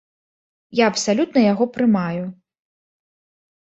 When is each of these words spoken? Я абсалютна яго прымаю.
Я 0.79 0.85
абсалютна 0.93 1.39
яго 1.53 1.65
прымаю. 1.79 2.25